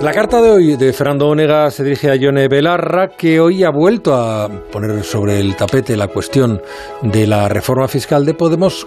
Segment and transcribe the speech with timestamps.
[0.00, 3.70] La carta de hoy de Fernando Onega se dirige a Yone Belarra, que hoy ha
[3.70, 6.62] vuelto a poner sobre el tapete la cuestión
[7.02, 8.86] de la reforma fiscal de Podemos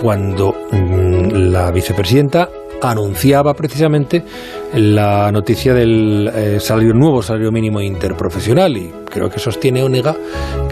[0.00, 2.48] cuando mm, la vicepresidenta
[2.90, 4.24] anunciaba precisamente
[4.74, 10.16] la noticia del eh, salario nuevo salario mínimo interprofesional y creo que sostiene Onega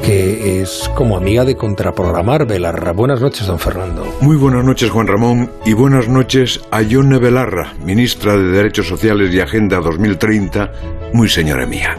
[0.02, 2.92] que es como amiga de contraprogramar Belarra.
[2.92, 4.04] Buenas noches, don Fernando.
[4.20, 9.32] Muy buenas noches, Juan Ramón, y buenas noches a Yone Belarra, ministra de Derechos Sociales
[9.32, 10.72] y Agenda 2030,
[11.12, 11.96] muy señora mía.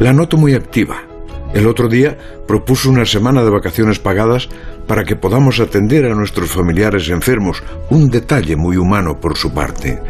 [0.00, 1.07] La noto muy activa
[1.54, 2.16] el otro día
[2.46, 4.48] propuso una semana de vacaciones pagadas
[4.86, 10.00] para que podamos atender a nuestros familiares enfermos, un detalle muy humano por su parte.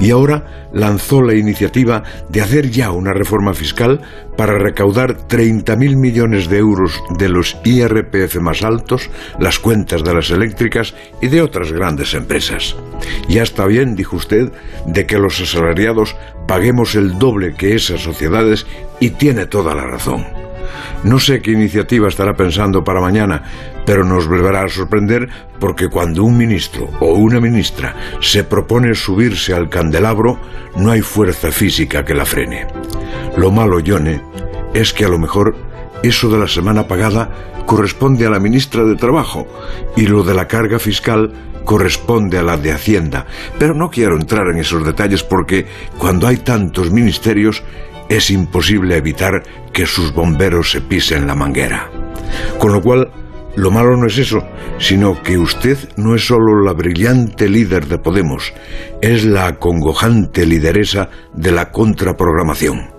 [0.00, 4.00] Y ahora lanzó la iniciativa de hacer ya una reforma fiscal
[4.36, 10.30] para recaudar 30.000 millones de euros de los IRPF más altos, las cuentas de las
[10.30, 12.74] eléctricas y de otras grandes empresas.
[13.28, 14.50] Ya está bien, dijo usted,
[14.86, 16.16] de que los asalariados
[16.48, 18.66] paguemos el doble que esas sociedades
[19.00, 20.24] y tiene toda la razón.
[21.04, 23.42] No sé qué iniciativa estará pensando para mañana,
[23.84, 29.54] pero nos volverá a sorprender porque cuando un ministro o una ministra se propone subirse
[29.54, 30.38] al candelabro,
[30.76, 32.66] no hay fuerza física que la frene.
[33.36, 34.20] Lo malo, Yone,
[34.74, 35.54] es que a lo mejor
[36.02, 37.30] eso de la semana pagada
[37.66, 39.46] corresponde a la ministra de Trabajo
[39.96, 41.32] y lo de la carga fiscal
[41.64, 43.26] corresponde a la de Hacienda.
[43.58, 45.66] Pero no quiero entrar en esos detalles porque
[45.98, 47.62] cuando hay tantos ministerios
[48.16, 51.90] es imposible evitar que sus bomberos se pisen la manguera.
[52.58, 53.10] Con lo cual,
[53.56, 54.46] lo malo no es eso,
[54.78, 58.52] sino que usted no es solo la brillante líder de Podemos,
[59.00, 62.90] es la acongojante lideresa de la contraprogramación.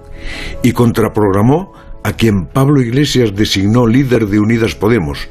[0.64, 5.30] Y contraprogramó a quien Pablo Iglesias designó líder de Unidas Podemos.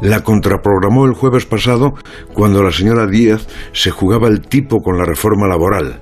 [0.00, 1.92] La contraprogramó el jueves pasado
[2.32, 6.00] cuando la señora Díaz se jugaba el tipo con la reforma laboral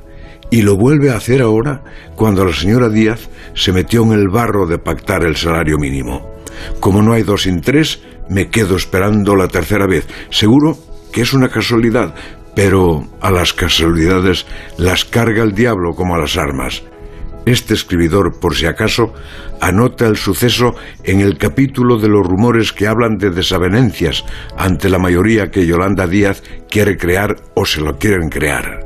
[0.50, 1.82] y lo vuelve a hacer ahora
[2.14, 6.36] cuando la señora Díaz se metió en el barro de pactar el salario mínimo.
[6.80, 10.06] Como no hay dos sin tres, me quedo esperando la tercera vez.
[10.30, 10.78] Seguro
[11.12, 12.14] que es una casualidad,
[12.54, 14.46] pero a las casualidades
[14.78, 16.82] las carga el diablo como a las armas.
[17.44, 19.12] Este escribidor, por si acaso,
[19.60, 24.24] anota el suceso en el capítulo de los rumores que hablan de desavenencias
[24.56, 28.85] ante la mayoría que Yolanda Díaz quiere crear o se lo quieren crear.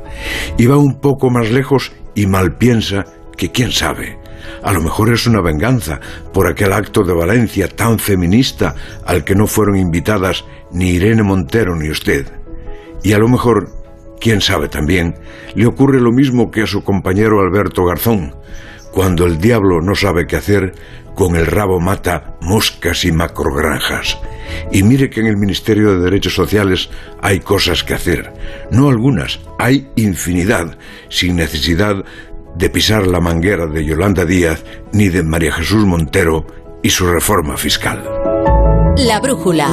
[0.57, 3.05] Y va un poco más lejos y mal piensa
[3.37, 4.19] que quién sabe.
[4.63, 5.99] A lo mejor es una venganza
[6.33, 11.75] por aquel acto de Valencia tan feminista al que no fueron invitadas ni Irene Montero
[11.75, 12.27] ni usted.
[13.03, 13.69] Y a lo mejor
[14.19, 15.15] quién sabe también,
[15.55, 18.35] le ocurre lo mismo que a su compañero Alberto Garzón.
[18.91, 20.73] Cuando el diablo no sabe qué hacer,
[21.15, 24.17] con el rabo mata moscas y macrogranjas.
[24.71, 26.89] Y mire que en el Ministerio de Derechos Sociales
[27.21, 28.33] hay cosas que hacer.
[28.71, 30.77] No algunas, hay infinidad,
[31.09, 32.03] sin necesidad
[32.55, 36.45] de pisar la manguera de Yolanda Díaz ni de María Jesús Montero
[36.83, 38.03] y su reforma fiscal.
[38.97, 39.69] La brújula.